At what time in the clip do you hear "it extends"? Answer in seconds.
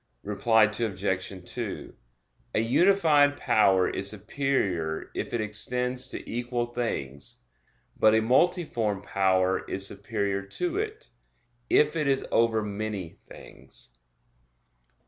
5.31-6.07